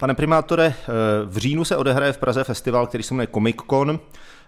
[0.00, 0.92] Pane primátore, eh,
[1.24, 4.00] v říjnu se odehraje v Praze festival, který se jmenuje Comic Con.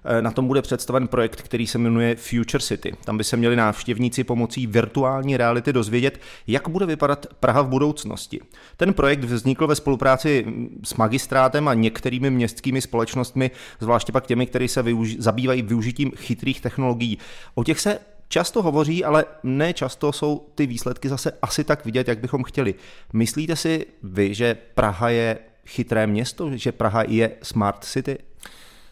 [0.04, 2.92] Eh, na tom bude představen projekt, který se jmenuje Future City.
[3.04, 8.40] Tam by se měli návštěvníci pomocí virtuální reality dozvědět, jak bude vypadat Praha v budoucnosti.
[8.76, 10.46] Ten projekt vznikl ve spolupráci
[10.84, 13.50] s magistrátem a některými městskými společnostmi,
[13.80, 17.18] zvláště pak těmi, které se využi- zabývají využitím chytrých technologií.
[17.54, 17.98] O těch se
[18.28, 22.74] často hovoří, ale ne často jsou ty výsledky zase asi tak vidět, jak bychom chtěli.
[23.12, 28.18] Myslíte si vy, že Praha je chytré město, že Praha je smart city?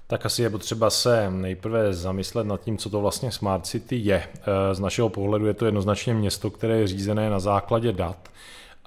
[0.07, 4.23] Tak asi je potřeba se nejprve zamyslet nad tím, co to vlastně Smart City je.
[4.27, 8.29] Eh, z našeho pohledu je to jednoznačně město, které je řízené na základě dat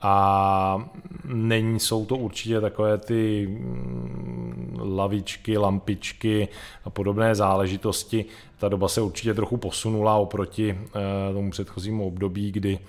[0.01, 0.89] a
[1.25, 6.47] není, jsou to určitě takové ty mm, lavičky, lampičky
[6.85, 8.25] a podobné záležitosti.
[8.57, 12.79] Ta doba se určitě trochu posunula oproti eh, tomu předchozímu období, kdy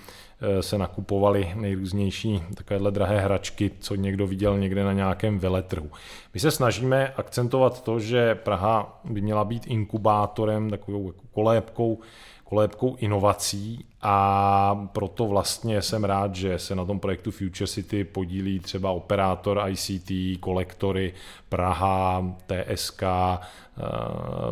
[0.41, 5.91] Eh, se nakupovaly nejrůznější takovéhle drahé hračky, co někdo viděl někde na nějakém veletrhu.
[6.35, 11.99] My se snažíme akcentovat to, že Praha by měla být inkubátorem, takovou jako kolébkou,
[12.45, 18.61] kolébkou inovací a proto vlastně jsem rád, že se na tom projektu Future City podílí
[18.61, 21.15] třeba operátor ICT, kolektory,
[21.49, 23.43] Praha, TSK, eh,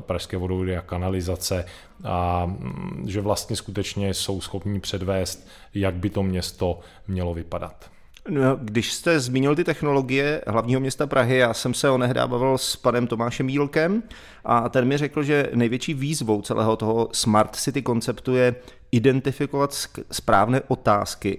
[0.01, 1.65] Pražské vodovody a kanalizace
[2.05, 7.96] a mm, že vlastně skutečně jsou schopni předvést, jak by to město mělo vypadat.
[8.29, 12.77] No, když jste zmínil ty technologie hlavního města Prahy, já jsem se onehdá bavil s
[12.77, 14.03] panem Tomášem Jílkem
[14.45, 18.55] a ten mi řekl, že největší výzvou celého toho Smart City konceptu je
[18.93, 19.75] identifikovat
[20.11, 21.39] správné otázky,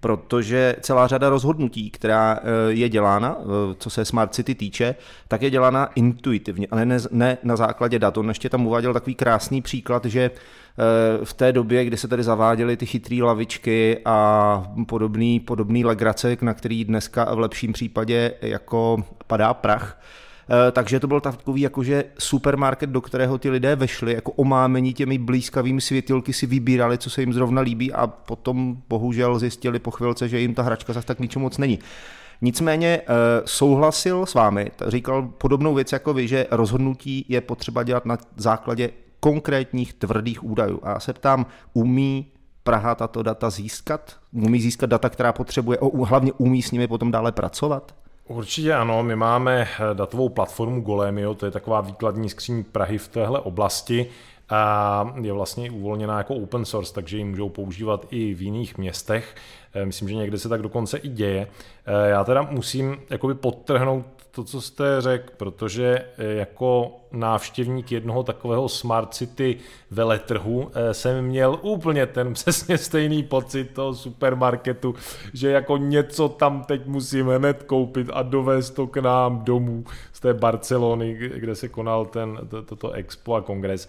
[0.00, 4.94] protože celá řada rozhodnutí, která eh, je dělána, eh, co se Smart City týče,
[5.28, 8.18] tak je dělána intuitivně, ale ne, ne na základě dat.
[8.18, 12.22] On ještě tam uváděl takový krásný příklad, že eh, v té době, kdy se tady
[12.22, 19.04] zaváděly ty chytré lavičky a podobný, podobný legrace, na který dneska v lepším případě jako
[19.26, 20.00] padá prach,
[20.72, 25.80] takže to byl takový jakože supermarket, do kterého ty lidé vešli, jako omámení těmi blízkavými
[25.80, 30.40] světilky si vybírali, co se jim zrovna líbí a potom bohužel zjistili po chvilce, že
[30.40, 31.78] jim ta hračka zase tak ničemu moc není.
[32.40, 33.04] Nicméně eh,
[33.44, 38.90] souhlasil s vámi, říkal podobnou věc jako vy, že rozhodnutí je potřeba dělat na základě
[39.20, 40.80] konkrétních tvrdých údajů.
[40.82, 42.26] A já se ptám, umí
[42.62, 44.16] Praha tato data získat?
[44.32, 47.94] Umí získat data, která potřebuje, hlavně umí s nimi potom dále pracovat?
[48.28, 53.08] Určitě ano, my máme eh, datovou platformu Golemio, to je taková výkladní skříň Prahy v
[53.08, 54.06] téhle oblasti
[54.48, 59.36] a je vlastně uvolněná jako open source, takže ji můžou používat i v jiných městech.
[59.74, 61.48] Eh, myslím, že někde se tak dokonce i děje.
[61.86, 64.06] Eh, já teda musím jakoby podtrhnout
[64.38, 69.56] to, co jste řekl, protože jako návštěvník jednoho takového Smart City
[69.90, 74.94] veletrhu jsem měl úplně ten přesně stejný pocit toho supermarketu,
[75.34, 80.20] že jako něco tam teď musím hned koupit a dovést to k nám domů z
[80.20, 83.88] té Barcelony, kde se konal ten, to, toto expo a kongres.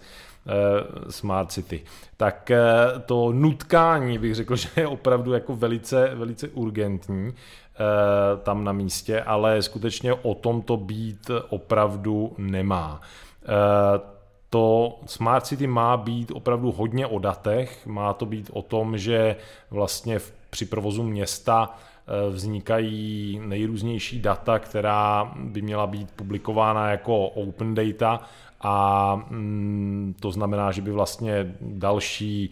[1.10, 1.82] Smart City.
[2.16, 2.50] Tak
[3.06, 7.32] to nutkání bych řekl, že je opravdu jako velice, velice urgentní
[8.42, 13.00] tam na místě, ale skutečně o tom to být opravdu nemá.
[14.50, 19.36] To Smart City má být opravdu hodně o datech, má to být o tom, že
[19.70, 20.18] vlastně
[20.50, 21.78] při provozu města
[22.30, 28.20] vznikají nejrůznější data, která by měla být publikována jako open data
[28.60, 32.50] a mm, to znamená, že by vlastně další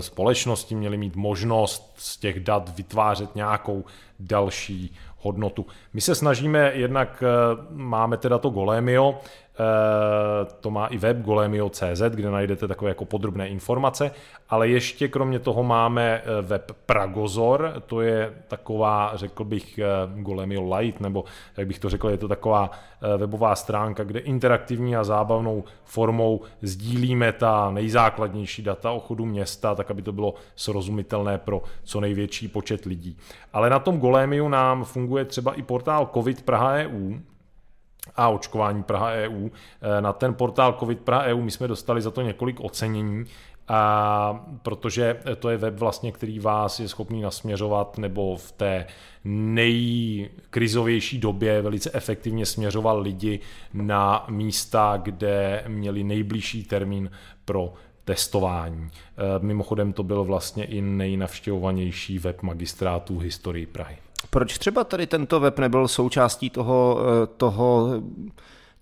[0.00, 3.84] společnosti měly mít možnost z těch dat vytvářet nějakou
[4.20, 5.66] další hodnotu.
[5.92, 7.26] My se snažíme, jednak e,
[7.70, 9.20] máme teda to Golemio,
[9.60, 14.10] Eh, to má i web golemio.cz, kde najdete takové jako podrobné informace,
[14.48, 19.86] ale ještě kromě toho máme eh, web Pragozor, to je taková, řekl bych, eh,
[20.22, 21.24] Golemio Light, nebo
[21.56, 22.70] jak bych to řekl, je to taková
[23.16, 29.90] webová stránka, kde interaktivní a zábavnou formou sdílíme ta nejzákladnější data o chodu města, tak
[29.90, 33.16] aby to bylo srozumitelné pro co největší počet lidí.
[33.52, 37.18] Ale na tom Golemiu nám funguje třeba i portál COVID Praha EU,
[38.16, 39.48] a očkování Praha EU.
[39.48, 43.24] Eh, na ten portál COVID Praha EU my jsme dostali za to několik ocenění,
[43.68, 48.86] a protože to je web vlastně, který vás je schopný nasměřovat nebo v té
[49.24, 53.40] nejkrizovější době velice efektivně směřoval lidi
[53.72, 57.10] na místa, kde měli nejbližší termín
[57.44, 57.72] pro
[58.10, 58.90] testování.
[58.90, 63.96] Eh, mimochodem to byl vlastně i nejnavštěvovanější web magistrátu historii Prahy.
[64.30, 67.88] Proč třeba tady tento web nebyl součástí toho, eh, toho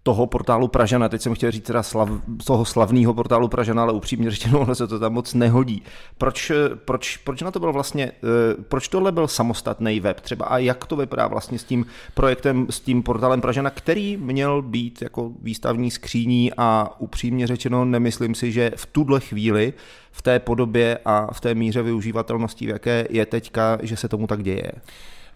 [0.03, 2.09] toho portálu Pražana, teď jsem chtěl říct teda slav,
[2.47, 5.83] toho slavného portálu Pražana, ale upřímně řečeno, ono se to tam moc nehodí.
[6.19, 6.53] Proč,
[6.85, 10.87] proč, proč na to byl vlastně, eh, proč tohle byl samostatný web třeba a jak
[10.87, 15.91] to vypadá vlastně s tím projektem, s tím portálem Pražana, který měl být jako výstavní
[15.91, 19.73] skříní a upřímně řečeno nemyslím si, že v tuhle chvíli
[20.13, 24.27] v té podobě a v té míře využívatelnosti, v jaké je teďka, že se tomu
[24.27, 24.73] tak děje.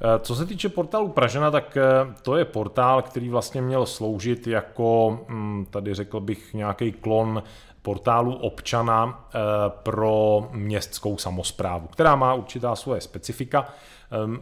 [0.05, 1.83] Eh, co se týče portálu Pražena, tak eh,
[2.23, 7.43] to je portál, který vlastně měl sloužit jako, hm, tady řekl bych, nějaký klon
[7.83, 9.39] portálu občana eh,
[9.83, 13.69] pro městskou samozprávu, která má určitá svoje specifika.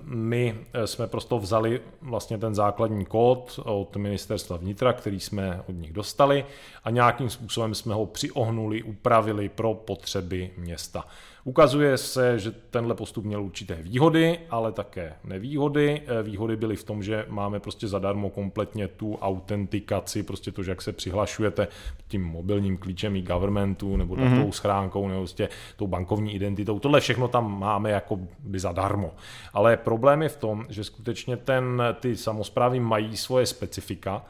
[0.05, 5.93] My jsme prostě vzali vlastně ten základní kód od ministerstva vnitra, který jsme od nich
[5.93, 6.45] dostali
[6.85, 11.05] a nějakým způsobem jsme ho přiohnuli, upravili pro potřeby města.
[11.45, 16.03] Ukazuje se, že tenhle postup měl určité výhody, ale také nevýhody.
[16.07, 20.71] Eh, výhody byly v tom, že máme prostě zadarmo kompletně tu autentikaci, prostě to, že
[20.71, 21.69] jak se přihlašujete
[22.09, 24.45] tím mobilním klíčem i governmentu nebo mm-hmm.
[24.45, 26.79] tou schránkou nebo prostě tou bankovní identitou.
[26.79, 29.15] Tohle všechno tam máme jako by zadarmo.
[29.53, 34.25] Ale problém je v tom, že skutečně ten, ty samozprávy mají svoje specifika,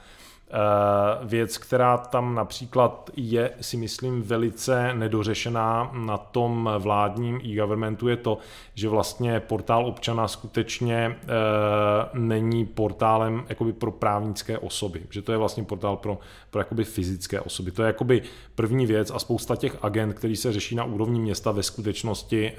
[1.24, 8.38] věc, která tam například je, si myslím, velice nedořešená na tom vládním e-governmentu, je to,
[8.74, 11.16] že vlastně portál občana skutečně e,
[12.14, 16.18] není portálem jakoby pro právnické osoby, že to je vlastně portál pro,
[16.50, 17.70] pro jakoby fyzické osoby.
[17.70, 18.22] To je jakoby
[18.54, 22.54] první věc a spousta těch agent, který se řeší na úrovni města, ve skutečnosti e,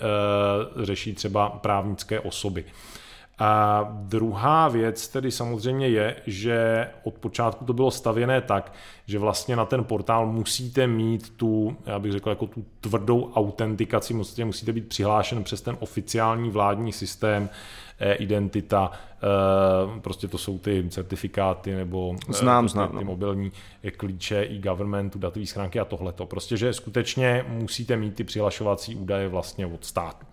[0.86, 2.66] řeší třeba právnické osoby.
[3.40, 8.74] A druhá věc tedy samozřejmě je, že od počátku to bylo stavěné tak,
[9.06, 14.14] že vlastně na ten portál musíte mít tu, já bych řekl, jako tu tvrdou autentikaci,
[14.14, 17.50] musíte, musíte být přihlášen přes ten oficiální vládní systém,
[18.20, 23.02] identita, eh, prostě to jsou ty certifikáty nebo eh, znám, ty, znám, ty no.
[23.02, 23.52] mobilní
[23.98, 26.26] klíče i governmentu, datové schránky a tohleto.
[26.26, 30.26] Prostě, že skutečně musíte mít ty přihlašovací údaje vlastně od státu.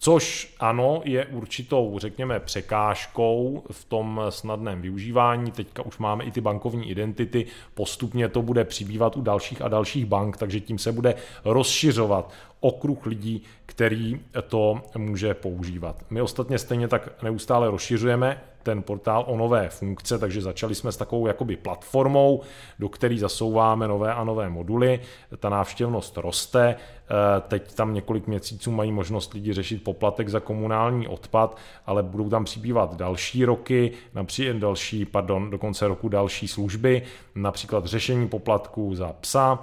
[0.00, 5.50] Což ano, je určitou, řekněme, překážkou v tom snadném využívání.
[5.50, 10.06] Teďka už máme i ty bankovní identity, postupně to bude přibývat u dalších a dalších
[10.06, 11.14] bank, takže tím se bude
[11.44, 16.04] rozšiřovat okruh lidí, který to může používat.
[16.10, 20.96] My ostatně stejně tak neustále rozšiřujeme ten portál o nové funkce, takže začali jsme s
[20.96, 22.42] takovou jakoby platformou,
[22.78, 25.00] do které zasouváme nové a nové moduly.
[25.38, 31.08] Ta návštěvnost roste, eh, teď tam několik měsíců mají možnost lidi řešit poplatek za komunální
[31.08, 31.56] odpad,
[31.86, 37.02] ale budou tam přibývat další roky, například další, pardon, do konce roku další služby,
[37.34, 39.58] například řešení poplatků za psa,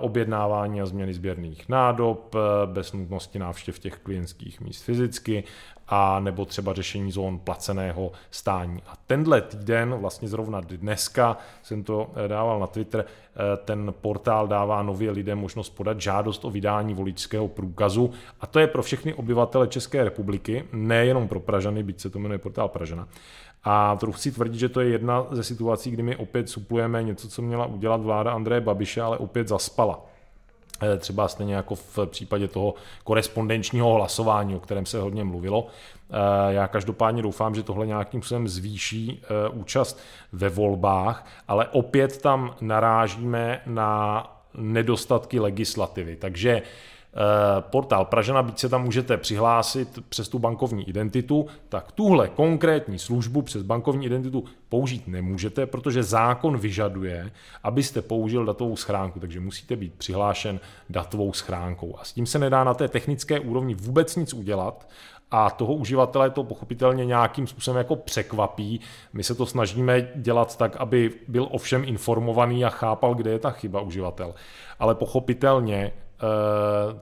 [0.00, 5.44] objednávání a změny sběrných nádob eh, bez nutnosti návštěv těch klientských míst fyzicky
[5.88, 8.82] a nebo třeba řešení zón placeného stání.
[8.86, 13.04] A tenhle týden, vlastně zrovna dneska, jsem to eh, dával na Twitter,
[13.64, 18.10] ten portál dává nově lidem možnost podat žádost o vydání voličského průkazu
[18.40, 22.38] a to je pro všechny obyvatele České republiky, nejenom pro Pražany, byť se to jmenuje
[22.38, 23.08] portál Pražana.
[23.64, 27.28] A trochu si tvrdit, že to je jedna ze situací, kdy my opět suplujeme něco,
[27.28, 30.00] co měla udělat vláda Andreje Babiše, ale opět zaspala.
[30.82, 32.74] Eh, třeba stejně jako v případě toho
[33.04, 35.66] korespondenčního hlasování, o kterém se hodně mluvilo.
[35.66, 36.14] Eh,
[36.52, 40.00] já každopádně doufám, že tohle nějakým způsobem zvýší eh, účast
[40.32, 46.16] ve volbách, ale opět tam narážíme na nedostatky legislativy.
[46.16, 46.62] Takže
[47.60, 53.42] portál Pražana, byť se tam můžete přihlásit přes tu bankovní identitu, tak tuhle konkrétní službu
[53.42, 57.30] přes bankovní identitu použít nemůžete, protože zákon vyžaduje,
[57.62, 61.96] abyste použil datovou schránku, takže musíte být přihlášen datovou schránkou.
[61.98, 64.88] A s tím se nedá na té technické úrovni vůbec nic udělat,
[65.30, 68.80] a toho uživatele to pochopitelně nějakým způsobem jako překvapí.
[69.12, 73.50] My se to snažíme dělat tak, aby byl ovšem informovaný a chápal, kde je ta
[73.50, 74.34] chyba uživatel.
[74.78, 76.03] Ale pochopitelně Eh,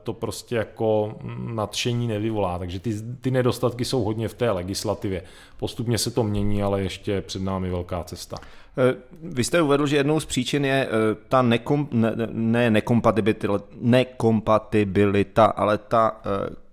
[0.02, 1.14] to prostě jako
[1.46, 2.58] nadšení nevyvolá.
[2.58, 5.22] Takže ty, ty nedostatky jsou hodně v té legislativě.
[5.56, 8.36] Postupně se to mění, ale ještě před námi velká cesta.
[8.78, 13.48] Eh, vy jste uvedl, že jednou z příčin je eh, ta nekom, ne, ne nekompatibilita,
[13.80, 16.20] nekompatibilita, ale ta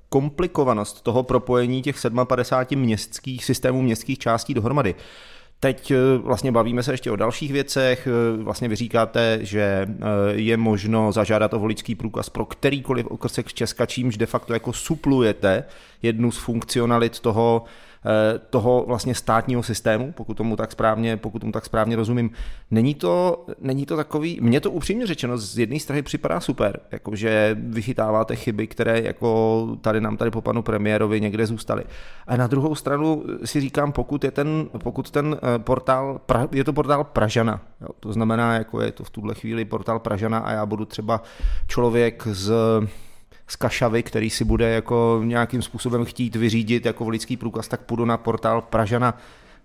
[0.10, 4.96] komplikovanost toho propojení těch 57 městských systémů městských částí dohromady.
[5.60, 8.08] Teď eh, vlastně bavíme se ještě o dalších věcech.
[8.08, 13.50] Eh, vlastně vy říkáte, že eh, je možno zažádat o voličský průkaz pro kterýkoliv okrsek
[13.50, 15.64] z Česka, čímž de facto jako suplujete
[16.02, 17.64] jednu z funkcionalit toho
[18.50, 22.32] toho vlastně státního systému, pokud tomu tak správně, pokud tomu tak správně rozumím.
[22.72, 27.58] Není to, není to takový, mně to upřímně řečeno z jedné strany připadá super, jakože
[27.60, 31.84] vychytáváte chyby, které jako tady nám tady po panu premiérovi někde zůstaly.
[32.28, 36.74] A na druhou stranu si říkám, pokud je ten, pokud ten eh, portál, je to
[36.74, 40.66] portál Pražana, jo, to znamená, jako je to v tuhle chvíli portál Pražana a já
[40.66, 41.22] budu třeba
[41.68, 42.52] člověk z
[43.50, 48.06] z Kašavy, který si bude jako nějakým způsobem chtít vyřídit jako volický průkaz, tak půjdu
[48.06, 49.18] na portál Pražana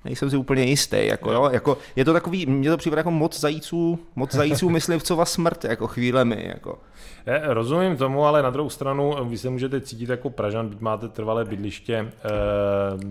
[0.05, 1.07] nejsem si úplně jistý.
[1.07, 5.25] Jako, jo, jako, je to takový, mně to připadá jako moc zajíců, moc zajíců myslivcova
[5.25, 6.45] smrt, jako chvílemi.
[6.49, 6.79] Jako.
[7.27, 11.09] Je, rozumím tomu, ale na druhou stranu vy se můžete cítit jako Pražan, byť máte
[11.09, 12.11] trvalé bydliště e,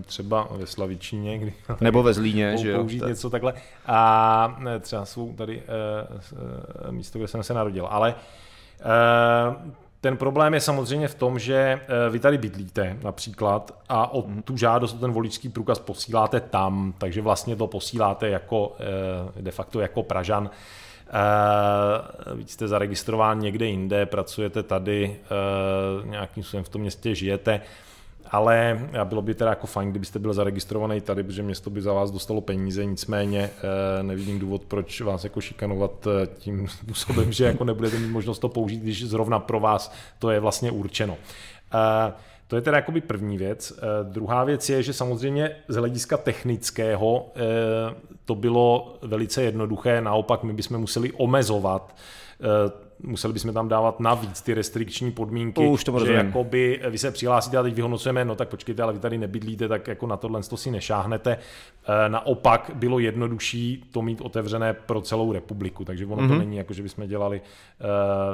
[0.02, 2.78] třeba ve Slavičíně, kdy nebo ve Zlíně, že jo?
[2.78, 3.08] Použít tak.
[3.08, 3.54] něco takhle.
[3.86, 5.62] A třeba svou tady
[6.88, 7.86] e, místo, kde jsem se narodil.
[7.90, 8.14] Ale
[8.80, 14.26] e, ten problém je samozřejmě v tom, že eh, vy tady bydlíte například a o
[14.26, 14.42] mhm.
[14.42, 18.76] tu žádost o ten voličský průkaz posíláte tam, takže vlastně to posíláte jako
[19.38, 20.50] eh, de facto jako Pražan.
[21.14, 25.16] Uh, víc jste zaregistrován někde jinde, pracujete tady,
[26.04, 27.60] nějakým způsobem v tom městě žijete,
[28.30, 32.10] ale bylo by teda jako fajn, kdybyste byl zaregistrovaný tady, protože město by za vás
[32.10, 33.50] dostalo peníze, nicméně
[33.98, 38.38] eh, nevidím důvod, proč vás jako šikanovat eh, tím způsobem, že jako nebudete mít možnost
[38.38, 41.16] to použít, když zrovna pro vás to je vlastně určeno.
[41.74, 42.12] Eh,
[42.46, 43.72] to je teda jakoby první věc.
[44.02, 47.26] Druhá věc je, že samozřejmě z hlediska technického
[48.24, 51.94] to bylo velice jednoduché, naopak my bychom museli omezovat
[53.02, 57.58] museli bychom tam dávat navíc ty restrikční podmínky, Už to že jakoby vy se přihlásíte
[57.58, 60.56] a teď vyhodnocujeme, no tak počkejte, ale vy tady nebydlíte, tak jako na tohle to
[60.56, 61.32] si nešáhnete.
[61.32, 66.28] E, naopak bylo jednodušší to mít otevřené pro celou republiku, takže ono mm-hmm.
[66.28, 66.38] to mhm.
[66.38, 67.40] není jako, že bychom dělali,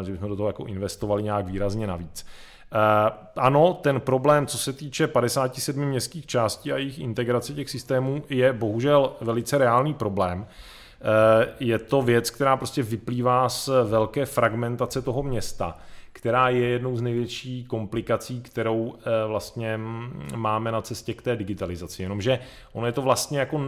[0.03, 2.27] že bychom do toho jako investovali nějak výrazně navíc.
[2.73, 8.23] Uh, ano, ten problém, co se týče 57 městských částí a jejich integrace těch systémů,
[8.29, 10.47] je bohužel velice reálný problém.
[10.47, 10.80] Eh,
[11.61, 15.79] je to věc, která prostě vyplývá z velké fragmentace toho města,
[16.13, 19.81] která je jednou z největší komplikací, kterou eh, vlastně
[20.37, 22.03] máme na cestě k té digitalizaci.
[22.03, 22.39] Jenomže
[22.73, 23.61] ono je to vlastně jako,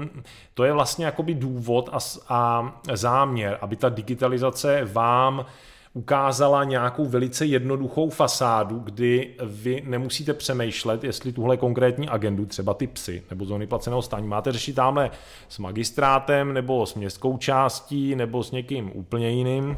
[0.54, 1.98] to je vlastně jakoby důvod a,
[2.28, 5.46] a záměr, aby ta digitalizace vám
[5.94, 12.86] ukázala nějakou velice jednoduchou fasádu, kdy vy nemusíte přemýšlet, jestli tuhle konkrétní agendu, třeba ty
[12.86, 15.10] psy nebo zóny placeného stání, máte řešit tamhle
[15.48, 19.76] s magistrátem nebo s městskou částí nebo s někým úplně jiným,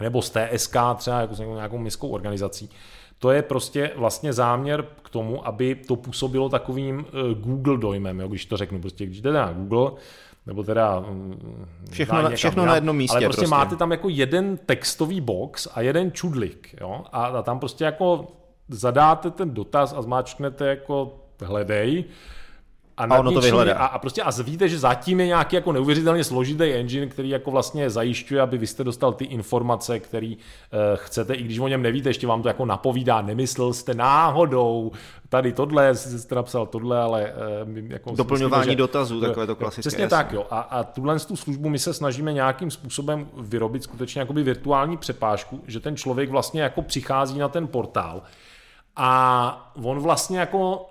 [0.00, 2.70] nebo s TSK třeba jako s nějakou městskou organizací.
[3.18, 8.28] To je prostě vlastně záměr k tomu, aby to působilo takovým eh, Google dojmem, jo,
[8.28, 8.80] když to řeknu.
[8.80, 9.90] Prostě když jdete na Google,
[10.48, 11.00] nebo teda...
[11.00, 13.16] Mm, všechno, na, všechno na jednom místě.
[13.16, 17.04] Ale prostě, prostě máte tam jako jeden textový box a jeden čudlik, jo?
[17.12, 18.26] A, a tam prostě jako
[18.68, 22.04] zadáte ten dotaz a zmáčknete jako hledej
[22.98, 23.74] a, a ono to vyhledá.
[23.74, 27.50] A, a, prostě a víte, že zatím je nějaký jako neuvěřitelně složitý engine, který jako
[27.50, 31.82] vlastně zajišťuje, aby vy jste dostal ty informace, které uh, chcete, i když o něm
[31.82, 34.92] nevíte, ještě vám to jako napovídá, nemyslel jste náhodou,
[35.28, 37.32] tady tohle, jste napsal tohle, ale
[37.66, 39.88] uh, jako Doplňování myslíme, že, dotazů, takové to klasické.
[39.88, 40.46] Přesně tak, jo.
[40.50, 45.60] A, a tuhle tu službu my se snažíme nějakým způsobem vyrobit skutečně jakoby virtuální přepážku,
[45.66, 48.22] že ten člověk vlastně jako přichází na ten portál,
[49.00, 50.88] a on vlastně jako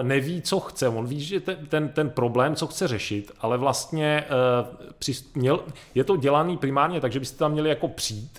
[0.00, 0.88] e, neví, co chce.
[0.88, 4.24] On ví, že ten, ten, ten problém, co chce řešit, ale vlastně e,
[4.98, 5.60] při, měl,
[5.94, 8.38] je to dělaný primárně tak, že byste tam měli jako přijít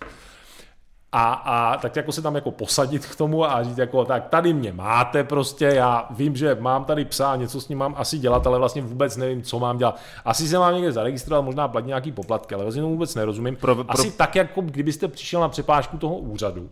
[1.12, 4.54] a, a tak jako se tam jako posadit k tomu a říct jako tak tady
[4.54, 8.48] mě máte prostě, já vím, že mám tady psa, něco s ním mám asi dělat,
[8.48, 10.00] ale vlastně vůbec nevím, co mám dělat.
[10.26, 13.56] Asi se mám někde zaregistrovat, možná platit nějaký poplatky, ale vlastně tomu vůbec nerozumím.
[13.56, 13.86] Pro, pro...
[13.88, 16.70] Asi tak, jako kdybyste přišel na přepážku toho úřadu,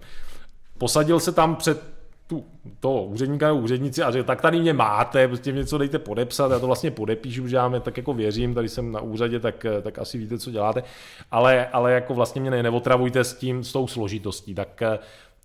[0.77, 2.00] posadil se tam před
[2.31, 2.45] tu,
[2.79, 6.59] toho úředníka nebo úřednici a řekl, tak tady mě máte, prostě něco dejte podepsat, já
[6.59, 9.99] to vlastně podepíšu, že já mě tak jako věřím, tady jsem na úřadě, tak, tak
[9.99, 10.83] asi víte, co děláte,
[11.31, 14.99] ale, ale jako vlastně mě neotravujte s tím, s tou složitostí, tak eh,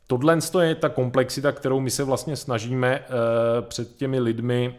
[0.08, 3.06] Tohle je ta komplexita, kterou my se vlastně snažíme uh,
[3.68, 4.74] před těmi lidmi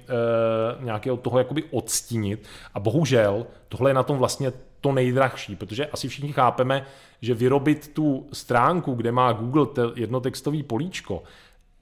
[0.80, 2.48] uh, nějaké od toho jakoby odstínit.
[2.74, 6.86] A bohužel tohle je na tom vlastně to nejdrahší, protože asi všichni chápeme,
[7.22, 11.24] že vyrobit tu stránku, kde má Google jednotextový políčko,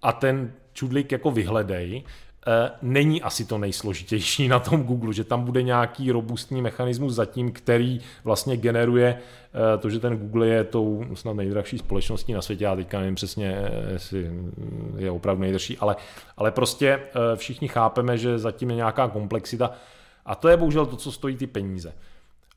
[0.02, 2.04] a ten čudlik jako vyhledej,
[2.48, 7.52] eh, není asi to nejsložitější na tom Google, že tam bude nějaký robustní mechanismus zatím,
[7.52, 12.64] který vlastně generuje eh, to, že ten Google je tou snad nejdražší společností na světě,
[12.64, 14.32] já teďka nevím přesně, eh, jestli
[14.98, 15.96] je opravdu nejdražší, ale,
[16.38, 17.00] ale prostě
[17.36, 19.72] všichni chápeme, že zatím je nějaká komplexita
[20.26, 21.94] a to je bohužel to, co stojí ty peníze.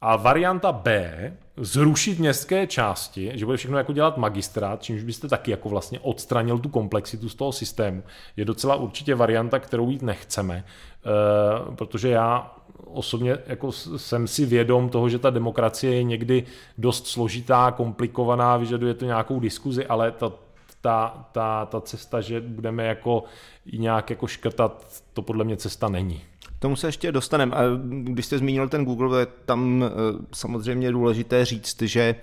[0.01, 1.13] A varianta B,
[1.57, 6.59] zrušit městské části, že bude všechno jako dělat magistrát, čímž byste taky jako vlastně odstranil
[6.59, 8.03] tu komplexitu z toho systému,
[8.37, 14.89] je docela určitě varianta, kterou jít nechceme, e, protože já osobně jako jsem si vědom
[14.89, 16.45] toho, že ta demokracie je někdy
[16.79, 20.33] dost složitá, komplikovaná, vyžaduje to nějakou diskuzi, ale ta,
[20.81, 23.25] ta, ta, ta cesta, že budeme jako
[23.73, 26.23] nějak jako škrtat, to podle mě cesta není
[26.59, 27.57] tomu se ještě dostaneme.
[27.57, 27.63] A
[28.03, 29.91] když jste zmínil ten Google, je tam eh,
[30.33, 32.15] samozřejmě důležité říct, že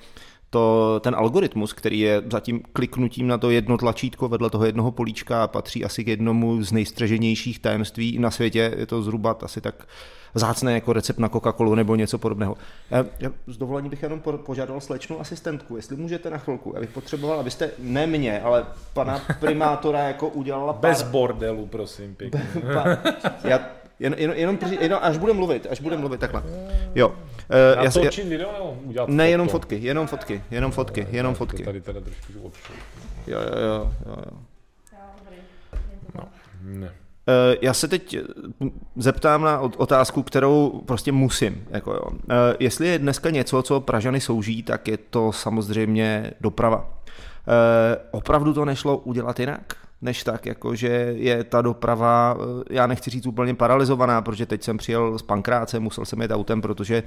[0.50, 5.48] to, ten algoritmus, který je zatím kliknutím na to jedno tlačítko vedle toho jednoho políčka
[5.48, 8.74] patří asi k jednomu z nejstřeženějších tajemství na světě.
[8.77, 9.88] Je to zhruba asi tak
[10.34, 12.58] zácné jako recept na Coca-Colu nebo něco podobného.
[12.92, 16.72] Já, já s dovolením bych jenom požádal slečnou asistentku, jestli můžete na chvilku.
[16.75, 20.92] Já bych potřeboval, abyste ne mě, ale pana primátora jako udělala pár...
[20.92, 22.48] Bez bordelu, prosím, pěkně.
[23.44, 23.60] já
[23.99, 26.43] jen, jen, jenom, jenom, až bude mluvit, až bude mluvit, takhle.
[26.95, 27.09] Jo.
[27.09, 31.63] Uh, já točím video nebo udělat Ne, jenom fotky, jenom fotky, jenom fotky, jenom fotky.
[31.63, 32.33] Tady teda trošku.
[33.27, 34.15] Jo, jo, jo, jo.
[34.25, 34.37] jo.
[36.15, 36.27] No,
[36.61, 36.87] ne.
[36.87, 38.17] Uh, já se teď
[38.95, 41.67] zeptám na otázku, kterou prostě musím.
[41.69, 42.05] Jako jo.
[42.59, 46.93] Jestli je dneska něco, co Pražany souží, tak je to samozřejmě doprava.
[48.11, 49.85] Opravdu to nešlo udělat jinak?
[50.01, 54.63] Než tak, jako že je ta doprava, eh, já nechci říct úplně paralizovaná, protože teď
[54.63, 57.03] jsem přijel z Pankráce, musel jsem jet autem, protože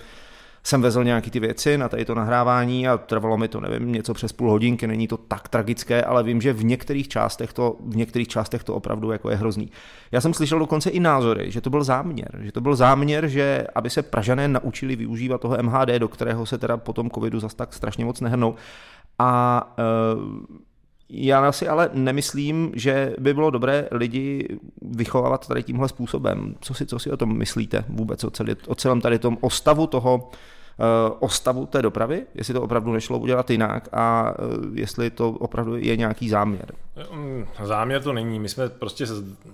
[0.63, 4.15] jsem vezl nějaký ty věci na tady to nahrávání a trvalo mi to, nevím, něco
[4.15, 7.97] přes půl hodinky, není to tak tragické, ale vím, že v některých částech to, v
[7.97, 9.71] některých částech to opravdu jako je hrozný.
[10.13, 13.67] Já jsem slyšel dokonce i názory, že to byl záměr, že to byl záměr, že
[13.75, 17.55] aby se Pražané naučili využívat toho MHD, do kterého se teda po tom covidu zas
[17.55, 18.55] tak strašně moc nehrnou.
[19.19, 19.63] A
[20.17, 20.59] uh,
[21.11, 24.49] já si ale nemyslím, že by bylo dobré lidi
[24.83, 26.55] vychovávat tady tímhle způsobem.
[26.61, 29.87] Co si, co si o tom myslíte vůbec, o, celý, o celém tady tom ostavu
[29.87, 30.31] toho,
[31.19, 34.45] o stavu té dopravy, jestli to opravdu nešlo udělat jinak a eh,
[34.75, 36.73] jestli to opravdu je nějaký záměr.
[37.13, 38.41] Mm, záměr to není.
[38.41, 39.07] My jsme prostě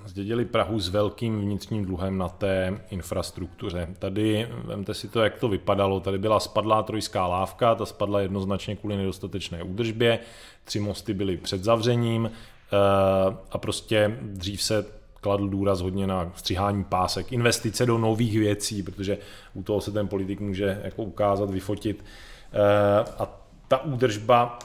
[0.06, 3.88] zdědili Prahu s velkým vnitřním dluhem na té infrastruktuře.
[3.98, 8.76] Tady, vemte si to, jak to vypadalo, tady byla spadlá trojská lávka, ta spadla jednoznačně
[8.76, 10.18] kvůli nedostatečné údržbě,
[10.64, 16.84] tři mosty byly před zavřením eh, a prostě dřív se kladl důraz hodně na střihání
[16.84, 19.18] pásek, investice do nových věcí, protože
[19.54, 22.04] u toho se ten politik může jako ukázat, vyfotit.
[22.52, 23.28] Eh, a
[23.68, 24.58] ta údržba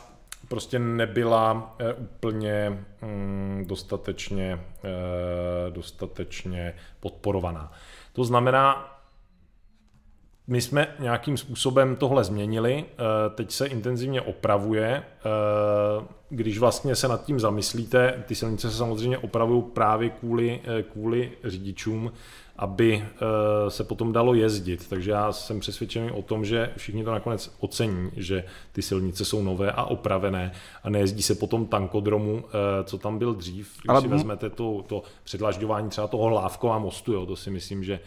[0.48, 7.72] prostě nebyla eh, úplně mm, dostatečně, eh, dostatečně podporovaná.
[8.14, 8.99] To znamená,
[10.50, 12.86] my jsme nějakým způsobem tohle změnili,
[13.36, 15.04] teď se intenzivně opravuje,
[16.30, 21.32] když vlastně se nad tím zamyslíte, ty silnice se samozřejmě opravují právě kvůli, eh, kvůli
[21.44, 22.12] řidičům,
[22.60, 24.90] aby eh, se potom dalo jezdit.
[24.90, 29.44] Takže já jsem přesvědčený o tom, že všichni to nakonec ocení, že ty silnice jsou
[29.44, 30.52] nové a opravené
[30.84, 33.78] a nejezdí se potom tankodromu, eh, co tam byl dřív.
[33.78, 34.02] Když Ale...
[34.02, 38.00] si vezmete to, to předlažďování třeba toho Hlávkova mostu, jo, to si myslím, že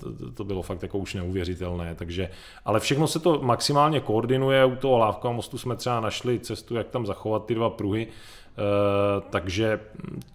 [0.00, 1.94] to, to bylo fakt jako už neuvěřitelné.
[1.94, 2.30] Takže,
[2.64, 4.64] ale všechno se to maximálně koordinuje.
[4.64, 8.39] U toho Hlávkova mostu jsme třeba našli cestu, jak tam zachovat ty dva pruhy, Eh,
[9.30, 9.80] takže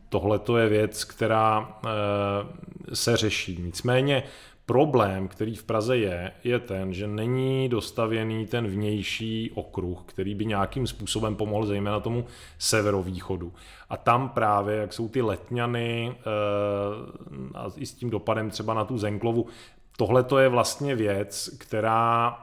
[0.10, 3.62] tohle to je věc, která eh, se řeší.
[3.62, 4.24] Nicméně
[4.66, 10.46] problém, který v Praze je, je ten, že není dostavěný ten vnější okruh, který by
[10.46, 12.26] nějakým způsobem pomohl zejména tomu
[12.60, 13.54] severovýchodu.
[13.90, 16.24] A tam právě, jak jsou ty letňany eh,
[17.56, 19.46] a i s tím dopadem třeba na tu Zenklovu,
[19.98, 22.38] Tohle to je vlastně věc, která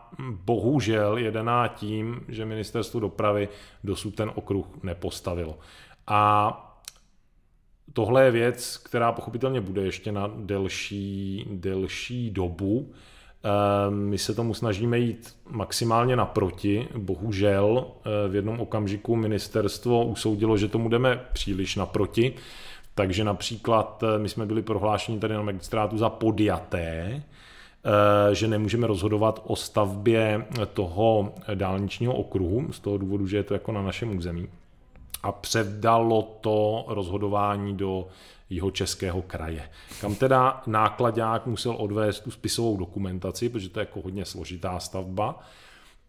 [0.44, 3.48] bohužel je daná tím, že ministerstvo dopravy
[3.84, 5.58] dosud ten okruh nepostavilo.
[6.06, 6.58] A
[7.92, 12.92] tohle je věc, která pochopitelně bude ještě na delší, delší dobu.
[13.44, 16.88] Ehm, my se tomu snažíme jít maximálně naproti.
[16.98, 22.34] Bohužel eh, v jednom okamžiku ministerstvo usoudilo, že tomu jdeme příliš naproti.
[22.94, 27.22] Takže například eh, my jsme byli prohlášeni tady na magistrátu za podjaté,
[27.84, 33.54] Eh, že nemůžeme rozhodovat o stavbě toho dálničního okruhu, z toho důvodu, že je to
[33.54, 34.48] jako na našem území.
[35.22, 38.06] A předalo to rozhodování do
[38.50, 39.70] jeho českého kraje.
[40.00, 45.40] Kam teda nákladák musel odvést tu spisovou dokumentaci, protože to je jako hodně složitá stavba.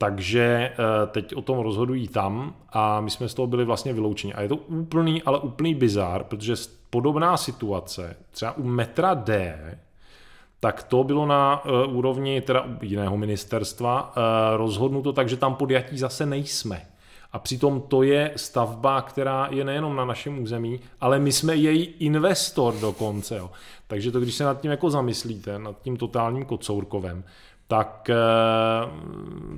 [0.03, 4.33] Takže eh, teď o tom rozhodují tam a my jsme z toho byli vlastně vyloučeni.
[4.33, 6.53] A je to úplný, ale úplný bizár, protože
[6.89, 9.57] podobná situace třeba u metra D
[10.59, 14.23] tak to bylo na uh, úrovni teda jiného ministerstva uh,
[14.57, 16.81] rozhodnuto tak, že tam podjatí zase nejsme.
[17.31, 21.83] A přitom to je stavba, která je nejenom na našem území, ale my jsme její
[21.83, 23.37] investor dokonce.
[23.37, 23.51] Jo.
[23.87, 27.23] Takže to, když se nad tím jako zamyslíte, nad tím totálním kocourkovem,
[27.67, 28.15] tak eh,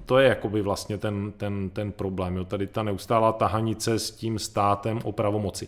[0.05, 2.37] to je jakoby vlastně ten, ten, ten problém.
[2.37, 2.45] Jo.
[2.45, 5.67] Tady ta neustálá tahanice s tím státem o pravomoci.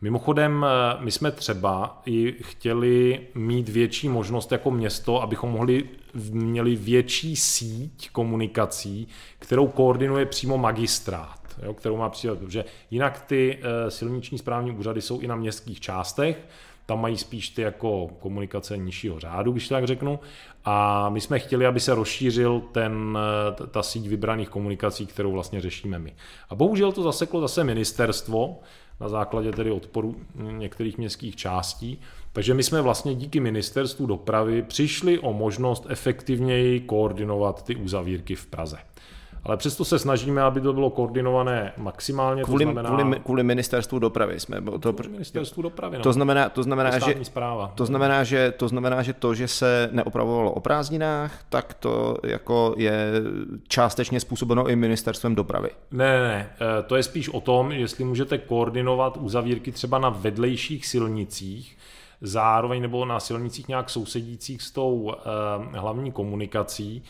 [0.00, 5.84] Mimochodem, eh, my jsme třeba i chtěli mít větší možnost jako město, abychom mohli
[6.30, 13.58] měli větší síť komunikací, kterou koordinuje přímo magistrát, jo, kterou má přijat, protože jinak ty
[13.58, 16.46] eh, silniční správní úřady jsou i na městských částech,
[16.86, 20.20] tam mají spíš ty jako komunikace nižšího řádu, když tak řeknu.
[20.64, 23.18] A my jsme chtěli, aby se rozšířil ten,
[23.70, 26.14] ta síť vybraných komunikací, kterou vlastně řešíme my.
[26.50, 28.60] A bohužel to zaseklo zase ministerstvo,
[29.00, 32.00] na základě tedy odporu některých městských částí.
[32.32, 38.46] Takže my jsme vlastně díky ministerstvu dopravy přišli o možnost efektivněji koordinovat ty uzavírky v
[38.46, 38.78] Praze
[39.44, 42.42] ale přesto se snažíme, aby to bylo koordinované maximálně.
[42.42, 44.60] Kvůli, to znamená, kvůli, kvůli ministerstvu dopravy jsme.
[44.80, 46.02] To, kvůli ministerstvu dopravy, no.
[46.02, 47.72] To znamená, to znamená, že, zpráva.
[47.74, 52.74] To znamená, že, to znamená, že to, že se neopravovalo o prázdninách, tak to jako
[52.76, 53.12] je
[53.68, 55.70] částečně způsobeno i ministerstvem dopravy.
[55.90, 60.08] Ne, ne, ne, eh, to je spíš o tom, jestli můžete koordinovat uzavírky třeba na
[60.08, 61.76] vedlejších silnicích,
[62.20, 67.02] zároveň nebo na silnicích nějak sousedících s tou eh, hlavní komunikací,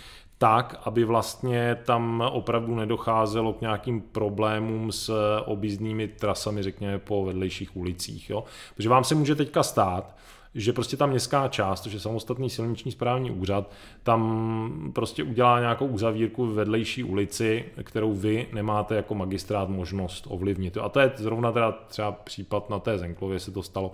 [0.42, 7.76] tak, aby vlastně tam opravdu nedocházelo k nějakým problémům s objízdnými trasami, řekněme, po vedlejších
[7.76, 8.30] ulicích.
[8.30, 8.44] Jo?
[8.76, 10.16] Protože vám se může teďka stát,
[10.54, 13.70] že prostě ta městská část, je samostatný silniční správní úřad,
[14.02, 20.78] tam prostě udělá nějakou uzavírku v vedlejší ulici, kterou vy nemáte jako magistrát možnost ovlivnit.
[20.78, 23.92] A to je zrovna teda třeba případ na té Zenklově se to stalo,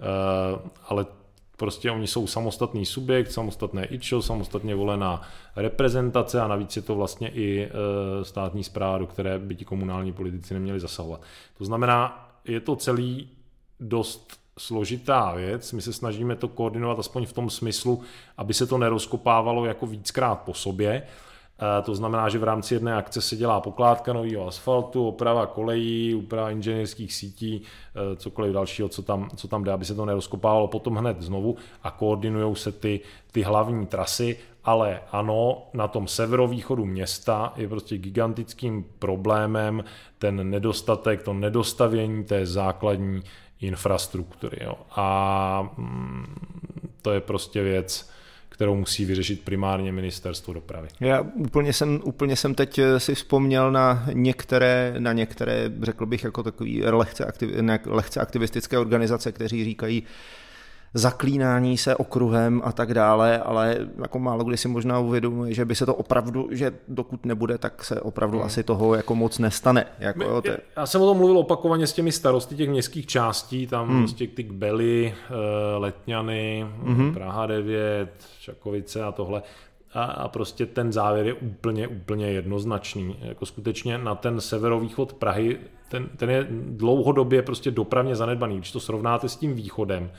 [0.00, 1.06] eh, ale
[1.60, 5.22] Prostě oni jsou samostatný subjekt, samostatné IČO, samostatně volená
[5.56, 10.12] reprezentace a navíc je to vlastně i e, státní zpráva, do které by ti komunální
[10.12, 11.20] politici neměli zasahovat.
[11.58, 13.28] To znamená, je to celý
[13.80, 15.72] dost složitá věc.
[15.72, 18.02] My se snažíme to koordinovat aspoň v tom smyslu,
[18.36, 21.02] aby se to nerozkopávalo jako víckrát po sobě,
[21.82, 26.50] to znamená, že v rámci jedné akce se dělá pokládka nového asfaltu, oprava kolejí, úprava
[26.50, 27.62] inženýrských sítí,
[28.12, 31.56] e, cokoliv dalšího, co tam, co tam jde, aby se to nerozkopávalo potom hned znovu
[31.82, 33.00] a koordinují se ty,
[33.32, 39.84] ty hlavní trasy, ale ano, na tom severovýchodu města je prostě gigantickým problémem
[40.18, 43.22] ten nedostatek, to nedostavění té základní
[43.60, 44.58] infrastruktury.
[44.64, 44.74] Jo.
[44.90, 46.24] A mm,
[47.02, 48.10] to je prostě věc,
[48.60, 50.88] kterou musí vyřešit primárně ministerstvo dopravy.
[51.00, 56.24] Já úplně jsem, úplně jsem teď eh, si vzpomněl na některé, na některé, řekl bych,
[56.24, 57.50] jako takový lehce, aktiv,
[57.86, 60.02] lehce aktivistické organizace, kteří říkají,
[60.94, 65.74] zaklínání se okruhem a tak dále, ale jako málo kdy si možná uvědomuje, že by
[65.74, 68.46] se to opravdu, že dokud nebude, tak se opravdu hmm.
[68.46, 69.86] asi toho jako moc nestane.
[69.98, 70.58] Jako, jo, te...
[70.76, 73.98] Já jsem o tom mluvil opakovaně s těmi starosty těch městských částí, tam hmm.
[73.98, 75.34] prostě ty Kbely, eh,
[75.78, 77.14] Letňany, hmm.
[77.14, 79.42] Praha 9, Čakovice a tohle.
[79.94, 83.16] A, a prostě ten závěr je úplně, úplně jednoznačný.
[83.20, 88.56] Jako skutečně na ten severovýchod Prahy, ten, ten je dlouhodobě prostě dopravně zanedbaný.
[88.56, 90.10] Když to srovnáte s tím východem,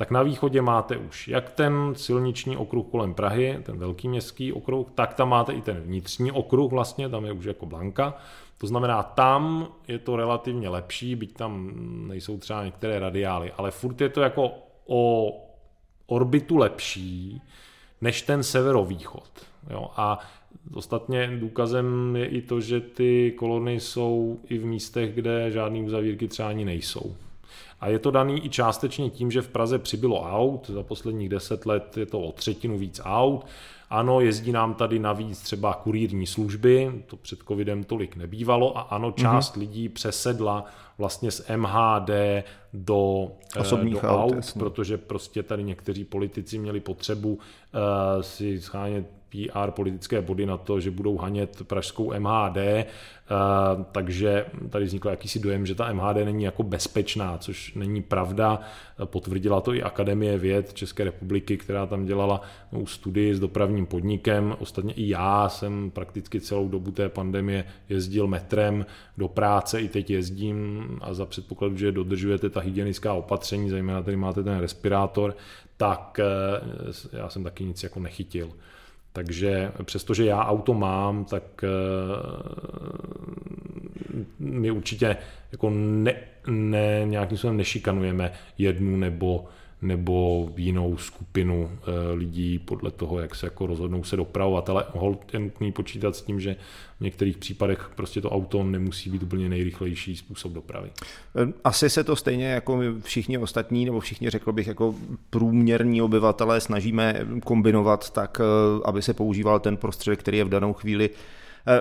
[0.00, 4.86] tak na východě máte už jak ten silniční okruh kolem Prahy, ten velký městský okruh,
[4.94, 8.14] tak tam máte i ten vnitřní okruh vlastně, tam je už jako Blanka.
[8.58, 11.72] To znamená, tam je to relativně lepší, byť tam
[12.08, 14.52] nejsou třeba některé radiály, ale furt je to jako
[14.86, 15.32] o
[16.06, 17.42] orbitu lepší
[18.00, 19.30] než ten severovýchod.
[19.70, 19.90] Jo?
[19.96, 20.18] A
[20.74, 26.28] ostatně důkazem je i to, že ty kolony jsou i v místech, kde žádné uzavírky
[26.28, 27.14] třeba ani nejsou.
[27.80, 31.66] A je to daný i částečně tím, že v Praze přibylo aut, za posledních deset
[31.66, 33.46] let je to o třetinu víc aut.
[33.90, 39.12] Ano, jezdí nám tady navíc třeba kurírní služby, to před covidem tolik nebývalo a ano,
[39.12, 39.60] část mm-hmm.
[39.60, 40.64] lidí přesedla
[40.98, 42.10] vlastně z MHD
[42.72, 47.38] do, eh, Osobních do aut, aut protože prostě tady někteří politici měli potřebu uh,
[48.20, 52.86] si schánět PR politické body na to, že budou hanět pražskou MHD, eh,
[53.92, 58.60] takže tady vznikl jakýsi dojem, že ta MHD není jako bezpečná, což není pravda.
[59.04, 62.40] Potvrdila to i Akademie věd České republiky, která tam dělala
[62.84, 63.40] studii s
[63.80, 64.56] dopravním podnikem.
[64.58, 68.86] Ostatně i já jsem prakticky celou dobu té pandemie jezdil metrem
[69.18, 74.16] do práce, i teď jezdím a za předpokladu, že dodržujete ta hygienická opatření, zejména tady
[74.16, 75.36] máte ten respirátor,
[75.76, 78.50] tak eh, já jsem taky nic jako nechytil.
[79.12, 81.68] Takže přestože já auto mám, tak eh,
[84.38, 85.16] my určitě
[85.52, 86.14] jako ne,
[86.46, 89.48] ne, nějakým způsobem nešikanujeme jednu nebo
[89.82, 94.84] nebo jinou skupinu eh, lidí podle toho, jak se jako rozhodnou se dopravovat, ale
[95.32, 96.56] je nutný počítat s tím, že
[97.00, 100.90] v některých případech prostě to auto nemusí být úplně nejrychlejší způsob dopravy.
[101.64, 104.94] Asi se to stejně jako my všichni ostatní, nebo všichni řekl bych jako
[105.30, 110.72] průměrní obyvatelé snažíme kombinovat tak, eh, aby se používal ten prostředek, který je v danou
[110.72, 111.14] chvíli Eh,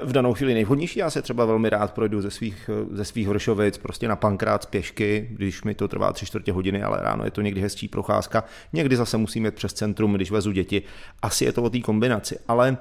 [0.03, 0.99] v danou chvíli nejvhodnější.
[0.99, 4.63] Já se třeba velmi rád projdu ze svých, eh, ze svých Hršovic prostě na pankrát
[4.63, 7.87] z pěšky, když mi to trvá tři čtvrtě hodiny, ale ráno je to někdy hezčí
[7.87, 8.43] procházka.
[8.73, 10.81] Někdy zase musím jít přes centrum, když vezu děti.
[11.21, 12.39] Asi je to o té kombinaci.
[12.47, 12.77] Ale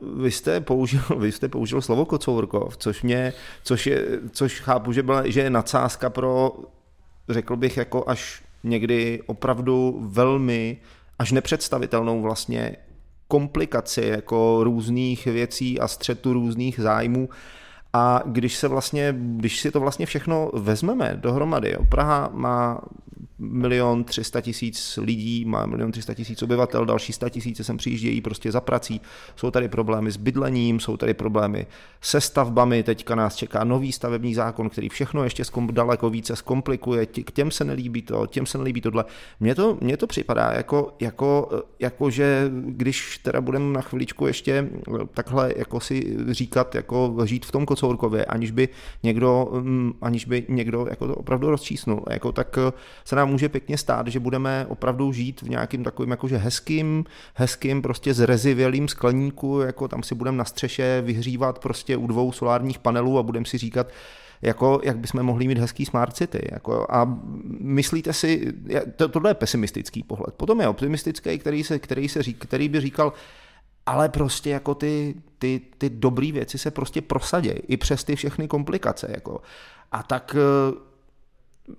[0.00, 4.92] uh, vy, jste použil, vy jste použil slovo Kocourkov, což, mě, což, je, což chápu,
[4.92, 6.52] že, byla, že je nadsázka pro,
[7.28, 10.76] řekl bych, jako až někdy opravdu velmi
[11.18, 12.76] až nepředstavitelnou vlastně
[13.30, 17.28] komplikaci jako různých věcí a střetu různých zájmů.
[17.92, 22.80] A když se vlastně, když si to vlastně všechno vezmeme dohromady, jo, Praha má
[23.40, 28.52] milion třista tisíc lidí, má milion třista tisíc obyvatel, další sta tisíce sem přijíždějí prostě
[28.52, 29.00] za prací.
[29.36, 31.66] Jsou tady problémy s bydlením, jsou tady problémy
[32.00, 37.30] se stavbami, teďka nás čeká nový stavební zákon, který všechno ještě daleko více zkomplikuje, k
[37.30, 39.04] těm se nelíbí to, těm se nelíbí tohle.
[39.40, 41.48] Mně to, mně to připadá jako, jako,
[41.78, 44.68] jako, že když teda budeme na chviličku ještě
[45.14, 48.68] takhle jako si říkat, jako žít v tom Kocourkově, aniž by
[49.02, 52.58] někdo, mm, aniž by někdo jako to opravdu rozčísnul, jako tak
[53.04, 57.82] se nám může pěkně stát, že budeme opravdu žít v nějakým takovým jakože hezkým, hezkým
[57.82, 63.18] prostě zrezivělým skleníku, jako tam si budeme na střeše vyhřívat prostě u dvou solárních panelů
[63.18, 63.86] a budeme si říkat,
[64.42, 66.48] jako, jak bychom mohli mít hezký smart city.
[66.52, 67.18] Jako, a
[67.60, 68.52] myslíte si,
[68.96, 70.34] to, tohle je pesimistický pohled.
[70.34, 73.12] Potom je optimistický, který, se, který, se řík, který by říkal,
[73.86, 78.48] ale prostě jako ty, ty, ty dobré věci se prostě prosadějí i přes ty všechny
[78.48, 79.10] komplikace.
[79.14, 79.40] Jako.
[79.92, 80.36] A tak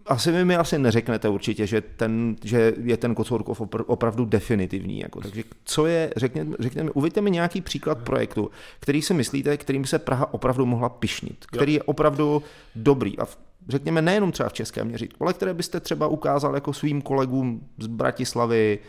[0.06, 5.00] asi vy mi asi neřeknete určitě, že, ten, že je ten Kocourkov opravdu definitivní.
[5.00, 5.22] Jako.
[5.22, 10.00] Takže co je, řekněte, řekněte, uvidíte mi nějaký příklad projektu, který si myslíte, kterým se
[10.00, 12.44] Praha opravdu mohla pišnit, který je opravdu
[12.76, 13.26] dobrý a
[13.70, 17.88] řekněme nejenom třeba v českém měřítku, ale které byste třeba ukázal jako svým kolegům z
[17.88, 18.80] Bratislavy,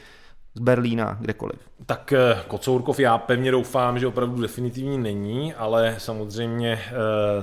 [0.55, 1.59] z Berlína, kdekoliv.
[1.87, 6.93] Tak eh, Kocourkov já pevně doufám, že opravdu definitivní není, ale samozřejmě eh,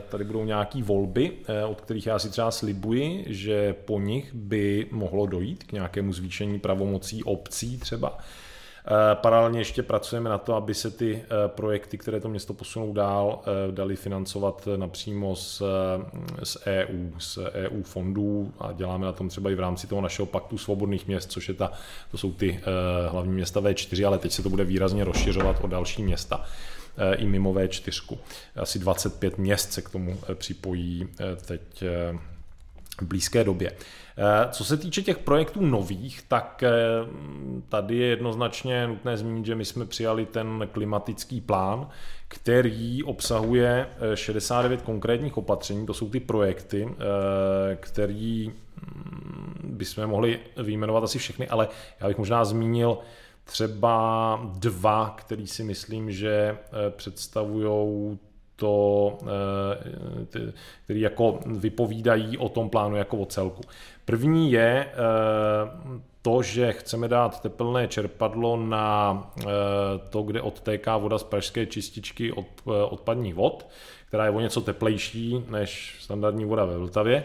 [0.09, 4.87] tady budou nějaké volby, eh, od kterých já si třeba slibuji, že po nich by
[4.91, 8.17] mohlo dojít k nějakému zvýšení pravomocí obcí třeba.
[8.85, 12.93] Eh, paralelně ještě pracujeme na to, aby se ty eh, projekty, které to město posunou
[12.93, 15.61] dál, eh, dali financovat napřímo z,
[16.43, 20.25] z EU, z EU fondů a děláme na tom třeba i v rámci toho našeho
[20.25, 21.71] paktu svobodných měst, což je ta,
[22.11, 22.59] to jsou ty
[23.07, 26.45] hlavní města V4, ale teď se to bude výrazně rozšiřovat o další města
[27.17, 28.17] i mimo V4.
[28.55, 31.07] Asi 25 měst se k tomu připojí
[31.45, 31.83] teď
[33.05, 33.71] blízké době.
[34.21, 36.71] Eh, co se týče těch projektů nových, tak eh,
[37.69, 41.89] tady je jednoznačně nutné zmínit, že my jsme přijali ten klimatický plán,
[42.27, 46.89] který obsahuje 69 eh, konkrétních opatření, to jsou ty projekty,
[47.75, 51.67] který mm, bychom mohli vyjmenovat asi všechny, ale
[51.99, 52.97] já bych možná zmínil
[53.43, 56.57] třeba dva, který si myslím, že
[56.89, 58.19] představují
[58.59, 59.17] to,
[60.83, 63.61] který jako vypovídají o tom plánu jako o celku.
[64.05, 64.95] První je eh,
[66.21, 69.45] to, že chceme dát teplné čerpadlo na eh,
[70.09, 73.67] to, kde odtéká voda z pražské čističky od eh, odpadních vod,
[74.05, 77.23] která je o něco teplejší než standardní voda ve Vltavě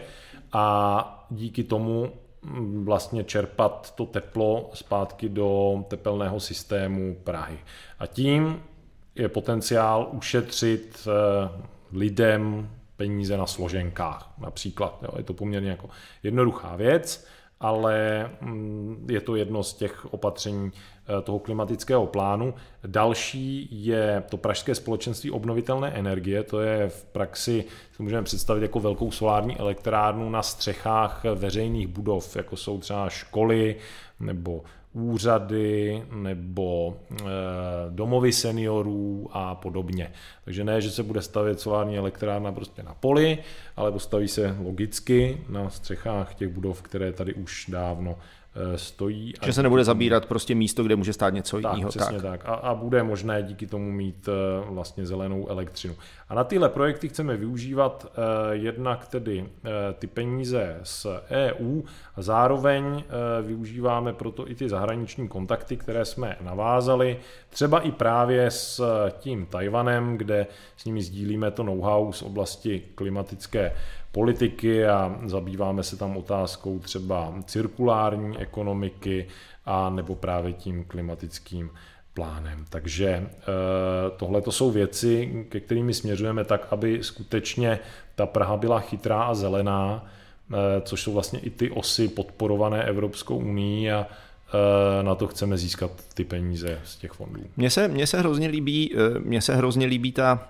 [0.53, 7.57] a díky tomu mm, vlastně čerpat to teplo zpátky do tepelného systému Prahy.
[7.99, 8.63] A tím
[9.15, 11.07] je potenciál ušetřit
[11.91, 14.99] lidem peníze na složenkách například.
[15.03, 15.09] Jo.
[15.17, 15.89] Je to poměrně jako
[16.23, 17.27] jednoduchá věc,
[17.59, 22.53] ale mm, je to jedno z těch opatření eh, toho klimatického plánu.
[22.87, 28.79] Další je to Pražské společenství obnovitelné energie, to je v praxi, si můžeme představit jako
[28.79, 33.75] velkou solární elektrárnu na střechách veřejných budov, jako jsou třeba školy
[34.19, 34.63] nebo
[34.95, 37.25] úřady nebo e,
[37.89, 40.11] domovy seniorů a podobně.
[40.45, 43.37] Takže ne, že se bude stavět solární elektrárna prostě na poli,
[43.75, 48.44] ale postaví se logicky na střechách těch budov, které tady už dávno Eh,
[48.75, 49.33] stojí.
[49.45, 51.89] Že se nebude zabírat prostě místo, kde může stát něco tak, jiného.
[51.89, 52.31] Přesně tak.
[52.31, 52.41] tak.
[52.45, 55.95] A, a bude možné díky tomu mít uh, vlastně zelenou elektřinu.
[56.29, 59.45] A na tyhle projekty chceme využívat uh, jednak tedy
[59.99, 61.81] ty peníze z EU
[62.15, 63.03] a zároveň
[63.41, 67.17] využíváme proto i ty zahraniční kontakty, které jsme navázali,
[67.49, 68.81] třeba i právě s
[69.19, 73.71] tím Tajvanem, kde s nimi sdílíme to know-how z oblasti klimatické
[74.15, 79.27] politiky a zabýváme se tam otázkou třeba cirkulární ekonomiky
[79.65, 81.69] a nebo právě tím klimatickým
[82.13, 82.65] plánem.
[82.69, 83.27] Takže eh,
[84.17, 87.79] tohle to jsou věci, ke kterými směřujeme tak, aby skutečně
[88.15, 93.37] ta Praha byla chytrá a zelená, eh, což jsou vlastně i ty osy podporované Evropskou
[93.37, 94.07] unii a
[95.01, 97.41] na to chceme získat ty peníze z těch fondů.
[97.57, 100.47] Mně se, mně se hrozně líbí, mně se hrozně líbí ta,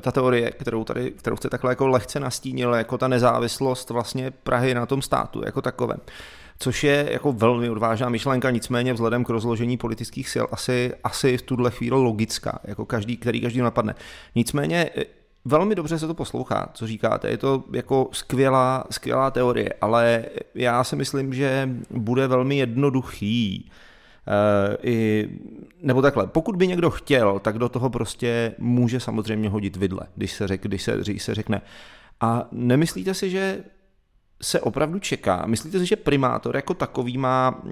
[0.00, 4.74] ta teorie, kterou tady, kterou jste takhle jako lehce nastínil, jako ta nezávislost vlastně Prahy
[4.74, 5.98] na tom státu jako takovém
[6.58, 11.42] což je jako velmi odvážná myšlenka, nicméně vzhledem k rozložení politických sil asi, asi v
[11.42, 13.94] tuhle chvíli logická, jako každý, který každý napadne.
[14.34, 14.90] Nicméně
[15.46, 20.84] velmi dobře se to poslouchá, co říkáte, je to jako skvělá, skvělá teorie, ale já
[20.84, 23.70] si myslím, že bude velmi jednoduchý
[24.28, 25.28] Uh, i,
[25.82, 30.32] nebo takhle, pokud by někdo chtěl, tak do toho prostě může samozřejmě hodit vidle, když
[30.32, 31.62] se, řek, když se, když se řekne.
[32.20, 33.64] A nemyslíte si, že
[34.42, 35.46] se opravdu čeká?
[35.46, 37.62] Myslíte si, že primátor jako takový má,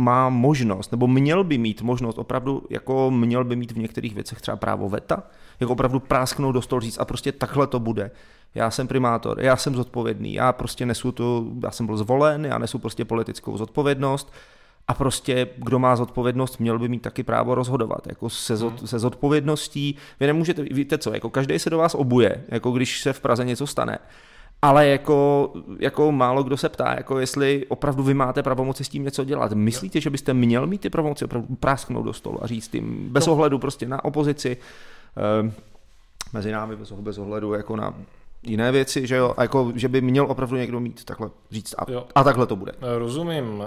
[0.00, 4.40] má možnost, nebo měl by mít možnost, opravdu jako měl by mít v některých věcech
[4.40, 5.22] třeba právo veta?
[5.60, 8.10] Jako opravdu prásknout do stolu říct a prostě takhle to bude.
[8.54, 12.58] Já jsem primátor, já jsem zodpovědný, já prostě nesu tu, já jsem byl zvolen, já
[12.58, 14.32] nesu prostě politickou zodpovědnost
[14.88, 18.86] a prostě kdo má zodpovědnost, měl by mít taky právo rozhodovat, jako se, zod, hmm.
[18.86, 19.96] se zodpovědností.
[20.20, 23.44] Vy nemůžete, víte co, jako každý se do vás obuje, jako když se v Praze
[23.44, 23.98] něco stane
[24.62, 29.04] ale jako, jako málo kdo se ptá, jako jestli opravdu vy máte pravomoci s tím
[29.04, 29.52] něco dělat.
[29.52, 33.26] Myslíte, že byste měl mít ty pravomoci opravdu prásknout do stolu a říct jim bez
[33.26, 33.32] no.
[33.32, 34.56] ohledu prostě na opozici,
[35.16, 35.52] eh,
[36.32, 37.94] mezi námi bez, bez ohledu jako na
[38.42, 41.86] jiné věci, že jo, a jako, že by měl opravdu někdo mít takhle říct a,
[42.14, 42.72] a takhle to bude.
[42.72, 43.64] Eh, rozumím.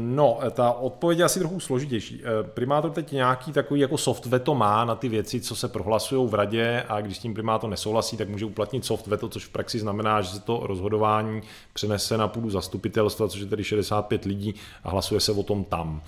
[0.00, 2.22] No, ta odpověď je asi trochu složitější.
[2.24, 6.28] Eh, primátor teď nějaký takový jako soft veto má na ty věci, co se prohlasují
[6.28, 9.50] v radě a když s tím primátor nesouhlasí, tak může uplatnit soft veto, což v
[9.50, 11.42] praxi znamená, že se to rozhodování
[11.72, 16.02] přenese na půdu zastupitelstva, což je tedy 65 lidí a hlasuje se o tom tam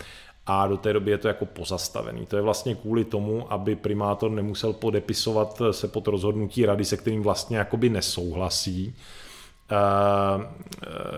[0.47, 2.27] a do té doby je to jako pozastavený.
[2.27, 7.23] To je vlastně kvůli tomu, aby primátor nemusel podepisovat se pod rozhodnutí rady, se kterým
[7.23, 8.95] vlastně jakoby nesouhlasí,
[9.73, 10.43] Uh,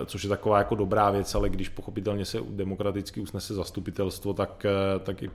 [0.07, 4.67] což je taková jako dobrá věc, ale když pochopitelně se demokraticky usnese zastupitelstvo, tak,
[5.03, 5.31] taky,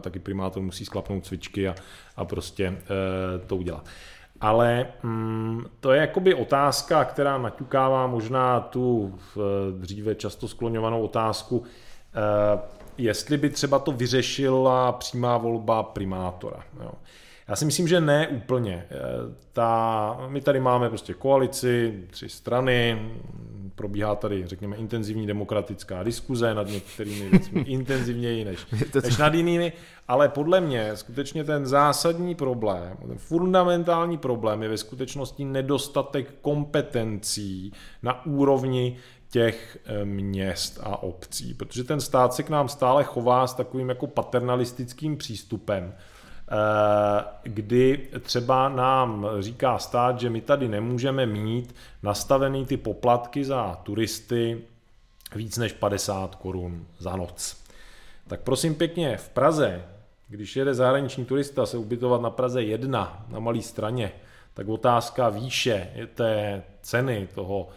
[0.00, 1.74] taky primátor musí sklapnout cvičky a,
[2.16, 2.78] a prostě
[3.46, 3.84] to udělat.
[4.40, 9.14] Ale mm, to je jakoby otázka, která naťukává možná tu
[9.78, 11.64] dříve často skloňovanou otázku,
[12.98, 16.64] jestli by třeba to vyřešila přímá volba primátora.
[16.82, 16.92] Jo.
[17.48, 18.84] Já si myslím, že ne úplně.
[18.90, 18.96] Eh,
[19.52, 22.98] ta, my tady máme prostě koalici, tři strany,
[23.74, 28.66] probíhá tady, řekněme, intenzivní demokratická diskuze nad některými věcmi intenzivněji než,
[29.04, 29.72] než nad jinými,
[30.08, 37.72] ale podle mě skutečně ten zásadní problém, ten fundamentální problém je ve skutečnosti nedostatek kompetencí
[38.02, 38.96] na úrovni
[39.30, 43.88] těch eh, měst a obcí, protože ten stát se k nám stále chová s takovým
[43.88, 52.66] jako paternalistickým přístupem, eh, kdy třeba nám říká stát, že my tady nemůžeme mít nastavený
[52.66, 54.62] ty poplatky za turisty
[55.34, 57.56] víc než 50 korun za noc.
[58.28, 59.84] Tak prosím pěkně, v Praze,
[60.28, 64.12] když jede zahraniční turista se ubytovat na Praze 1 na malé straně,
[64.54, 67.68] tak otázka výše té ceny toho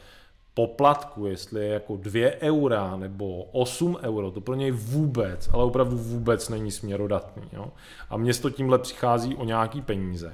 [0.67, 5.97] poplatku, jestli je jako 2 eura nebo 8 euro, to pro něj vůbec, ale opravdu
[5.97, 7.43] vůbec není směrodatný.
[7.53, 7.65] Jo?
[8.09, 10.33] A město tímhle přichází o nějaký peníze.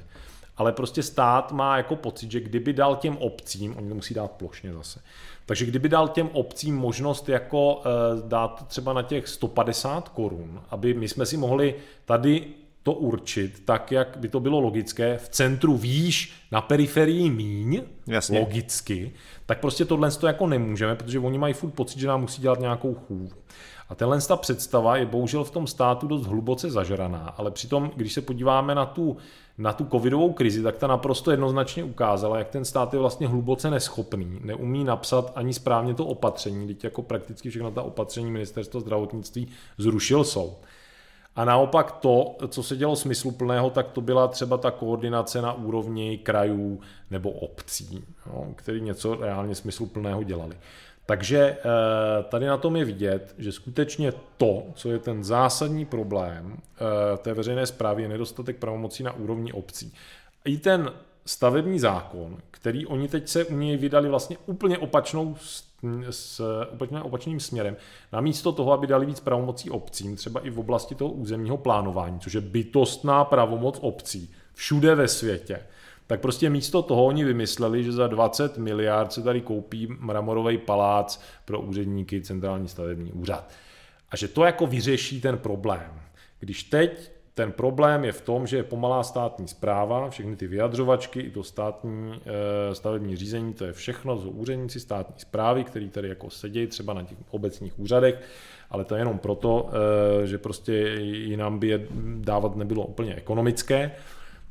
[0.58, 4.32] Ale prostě stát má jako pocit, že kdyby dal těm obcím, oni to musí dát
[4.32, 5.00] plošně zase,
[5.46, 7.90] takže kdyby dal těm obcím možnost jako e,
[8.28, 12.48] dát třeba na těch 150 korun, aby my jsme si mohli tady
[12.86, 18.40] to určit tak, jak by to bylo logické, v centru výš, na periferii míň, Jasně.
[18.40, 19.12] logicky,
[19.46, 22.60] tak prostě tohle to jako nemůžeme, protože oni mají furt pocit, že nám musí dělat
[22.60, 23.30] nějakou chůvu.
[23.90, 28.14] A tenhle ta představa je bohužel v tom státu dost hluboce zažraná, ale přitom, když
[28.14, 29.18] se podíváme na tu,
[29.58, 33.72] na tu covidovou krizi, tak ta naprosto jednoznačně ukázala, jak ten stát je vlastně hluboce
[33.72, 39.48] neschopný, neumí napsat ani správně to opatření, teď jako prakticky všechno ta opatření ministerstva zdravotnictví
[39.78, 40.58] zrušil soud.
[41.36, 46.18] A naopak to, co se dělo smysluplného, tak to byla třeba ta koordinace na úrovni
[46.18, 50.58] krajů nebo obcí, no, který něco reálně smysluplného dělali.
[51.06, 56.58] Takže eh, tady na tom je vidět, že skutečně to, co je ten zásadní problém
[56.58, 59.94] eh, té veřejné zprávy, je nedostatek pravomocí na úrovni obcí.
[60.46, 60.92] I ten
[61.26, 65.36] stavební zákon, který oni teď se u něj vydali vlastně úplně opačnou
[66.10, 67.78] s úplně opačným směrem.
[68.14, 72.34] Namísto toho, aby dali víc pravomocí obcím, třeba i v oblasti toho územního plánování, což
[72.34, 75.60] je bytostná pravomoc obcí všude ve světě,
[76.08, 81.22] tak prostě místo toho oni vymysleli, že za 20 miliard se tady koupí mramorový palác
[81.46, 83.52] pro úředníky centrální stavební úřad.
[84.12, 86.02] A že to jako vyřeší ten problém.
[86.40, 91.20] Když teď ten problém je v tom, že je pomalá státní zpráva, všechny ty vyjadřovačky,
[91.20, 92.22] i to státní
[92.72, 96.94] e, stavební řízení, to je všechno, jsou úředníci státní zprávy, který tady jako sedějí třeba
[96.94, 98.22] na těch obecních úřadech,
[98.70, 99.70] ale to je jenom proto,
[100.24, 101.88] e, že prostě jinam by je
[102.20, 103.92] dávat nebylo úplně ekonomické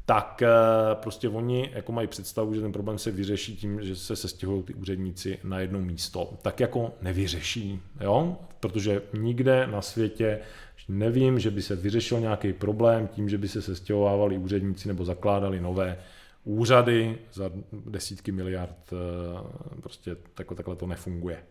[0.06, 0.48] tak eh,
[0.94, 4.74] prostě oni jako mají představu, že ten problém se vyřeší tím, že se sestěhují ty
[4.74, 6.32] úředníci na jedno místo.
[6.42, 8.36] Tak jako nevyřeší, jo?
[8.60, 10.40] protože nikde na světě
[10.88, 15.60] nevím, že by se vyřešil nějaký problém tím, že by se sestěhovávali úředníci nebo zakládali
[15.60, 15.98] nové
[16.44, 18.92] úřady za desítky miliard.
[18.92, 21.42] Eh, prostě takhle, takhle to nefunguje.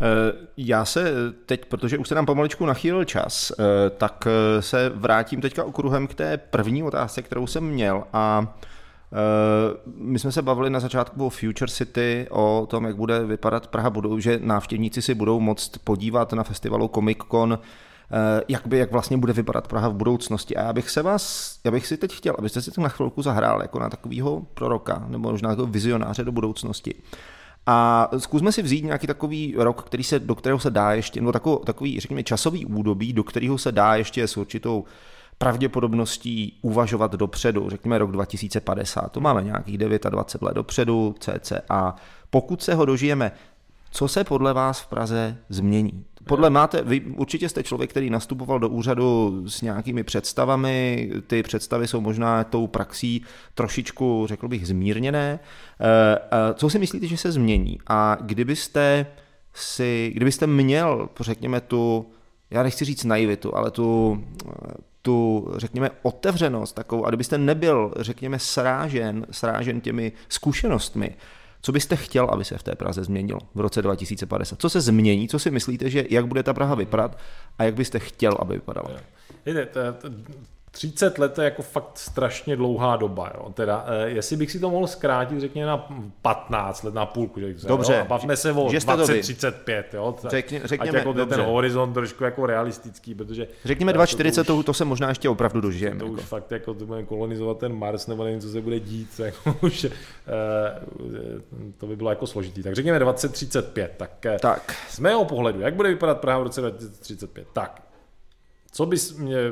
[0.00, 1.12] Eh, já se
[1.46, 6.06] teď, protože už se nám pomaličku nachýlil čas, eh, tak eh, se vrátím teďka okruhem
[6.06, 8.56] k té první otázce, kterou jsem měl a
[9.96, 13.90] my jsme se bavili na začátku o Future City, o tom, jak bude vypadat Praha,
[13.90, 17.58] budou, že návštěvníci si budou moct podívat na festivalu Comic Con,
[18.48, 20.56] jak, by, jak vlastně bude vypadat Praha v budoucnosti.
[20.56, 23.22] A já bych se vás, já bych si teď chtěl, abyste si to na chvilku
[23.22, 26.94] zahrál jako na takového proroka, nebo možná jako vizionáře do budoucnosti.
[27.66, 31.32] A zkusme si vzít nějaký takový rok, který se, do kterého se dá ještě, nebo
[31.32, 34.84] takový, takový, řekněme, časový údobí, do kterého se dá ještě s určitou
[35.38, 41.94] pravděpodobností uvažovat dopředu, řekněme rok 2050, to máme nějakých 29 let dopředu, cca.
[42.30, 43.32] Pokud se ho dožijeme,
[43.90, 46.04] co se podle vás v Praze změní?
[46.24, 51.88] Podle máte, vy určitě jste člověk, který nastupoval do úřadu s nějakými představami, ty představy
[51.88, 53.22] jsou možná tou praxí
[53.54, 55.40] trošičku, řekl bych, zmírněné.
[55.80, 57.78] Eh, eh, co si myslíte, že se změní?
[57.86, 59.06] A kdybyste
[59.54, 62.06] si, kdybyste měl, řekněme, tu,
[62.50, 64.18] já nechci říct naivitu, ale tu,
[65.04, 71.14] tu, řekněme, otevřenost takovou, a kdybyste nebyl, řekněme, srážen, srážen těmi zkušenostmi,
[71.62, 74.60] co byste chtěl, aby se v té Praze změnilo v roce 2050?
[74.60, 75.28] Co se změní?
[75.28, 77.18] Co si myslíte, že jak bude ta Praha vypadat
[77.58, 78.90] a jak byste chtěl, aby vypadala?
[79.46, 79.68] Víte,
[80.74, 83.32] 30 let je jako fakt strašně dlouhá doba.
[83.34, 83.52] Jo.
[83.52, 85.88] Teda, eh, jestli bych si to mohl zkrátit, řekněme na
[86.22, 87.40] 15 let, na půlku.
[87.40, 87.94] Že Dobře.
[87.94, 89.84] Jo, a bavme se o 20-35.
[89.92, 90.16] Jo.
[90.28, 91.36] Řekně, řekněme, Ať jako dobře.
[91.36, 93.48] ten horizont trošku jako realistický, protože...
[93.64, 95.98] Řekněme 240, to, už, to, se možná ještě opravdu dožijeme.
[95.98, 96.20] To, to jako.
[96.20, 99.08] už fakt jako to budeme kolonizovat ten Mars, nebo nevím, co se bude dít.
[99.24, 99.90] Jako už, eh,
[101.78, 102.62] to by bylo jako složitý.
[102.62, 103.94] Tak řekněme 2035.
[103.96, 104.74] Tak, eh, tak.
[104.90, 107.46] z mého pohledu, jak bude vypadat Praha v roce 2035?
[107.52, 107.82] Tak,
[108.74, 108.96] co by,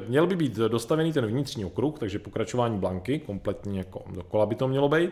[0.09, 4.69] měl by být dostavený ten vnitřní okruh, takže pokračování Blanky, kompletně jako dokola by to
[4.69, 5.11] mělo být.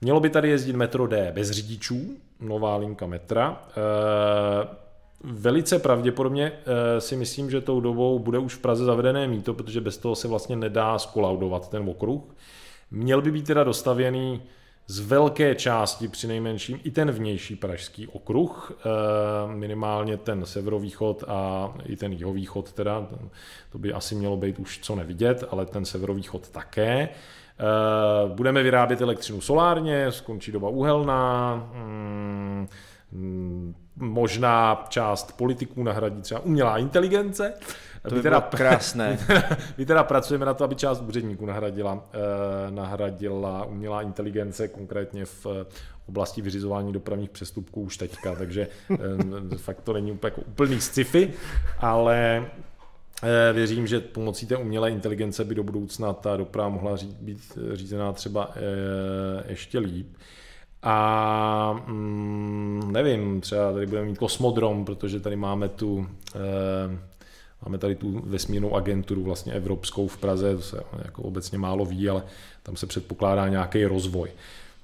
[0.00, 3.62] Mělo by tady jezdit metro D bez řidičů, nová linka metra.
[3.68, 3.72] E,
[5.24, 9.80] velice pravděpodobně e, si myslím, že tou dobou bude už v Praze zavedené míto, protože
[9.80, 12.22] bez toho se vlastně nedá skolaudovat ten okruh.
[12.90, 14.42] Měl by být teda dostavěný
[14.92, 21.72] z velké části při nejmenším i ten vnější pražský okruh, eh, minimálně ten severovýchod a
[21.86, 23.06] i ten jihovýchod teda,
[23.70, 26.98] to by asi mělo být už co nevidět, ale ten severovýchod také.
[26.98, 32.68] Eh, budeme vyrábět elektřinu solárně, skončí doba uhelná, hmm,
[33.96, 37.54] možná část politiků nahradí třeba umělá inteligence.
[38.08, 39.18] To by teda, krásné.
[39.78, 45.46] My teda pracujeme na to, aby část úředníků nahradila, eh, nahradila umělá inteligence, konkrétně v
[45.46, 45.66] eh,
[46.08, 51.32] oblasti vyřizování dopravních přestupků už teďka, takže eh, fakt to není úplně jako úplný sci-fi,
[51.78, 52.46] ale
[53.22, 57.58] eh, věřím, že pomocí té umělé inteligence by do budoucna ta doprava mohla ří, být
[57.72, 60.16] řízená třeba eh, ještě líp.
[60.82, 66.38] A mm, nevím, třeba tady budeme mít kosmodrom, protože tady máme tu eh,
[67.64, 72.08] Máme tady tu vesmírnou agenturu vlastně evropskou v Praze, to se jako obecně málo ví,
[72.08, 72.22] ale
[72.62, 74.30] tam se předpokládá nějaký rozvoj.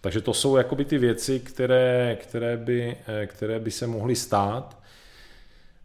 [0.00, 4.78] Takže to jsou jakoby ty věci, které, které, by, eh, které by se mohly stát.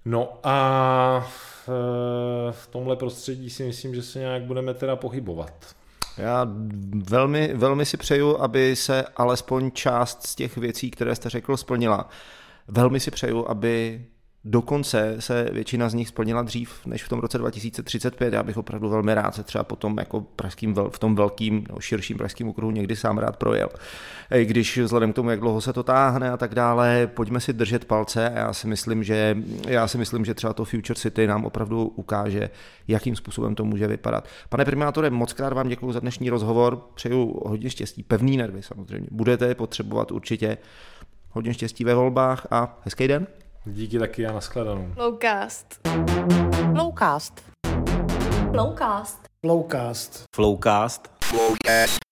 [0.06, 5.76] No a eh, v tomhle prostředí si myslím, že se nějak budeme teda pohybovat.
[6.18, 6.48] Já
[7.10, 12.10] velmi, velmi si přeju, aby se alespoň část z těch věcí, které jste řekl, splnila.
[12.68, 14.06] Velmi si přeju, aby
[14.46, 18.34] Dokonce se většina z nich splnila dřív než v tom roce 2035.
[18.34, 22.18] Já bych opravdu velmi rád se třeba potom jako pražským, v tom velkým, no, širším
[22.18, 23.70] pražským okruhu někdy sám rád projel.
[24.44, 27.86] Když vzhledem k tomu, jak dlouho se to táhne a tak dále, pojďme si držet
[27.86, 29.38] palce a já si myslím, že,
[29.68, 32.50] já si myslím, že třeba to Future City nám opravdu ukáže,
[32.88, 34.28] jakým způsobem to může vypadat.
[34.50, 39.08] Pane primátore, moc krát vám děkuji za dnešní rozhovor, přeju hodně štěstí, pevný nervy samozřejmě.
[39.12, 40.58] Budete je potřebovat určitě.
[41.30, 43.28] Hodně štěstí ve volbách a hezký den.
[43.66, 44.92] Díky taky a nashledanou.
[44.94, 45.66] Flowcast.
[46.74, 47.34] Flowcast.
[48.52, 49.18] Flowcast.
[49.46, 50.24] Flowcast.
[50.36, 51.02] Flowcast.
[51.26, 51.98] Flowcast.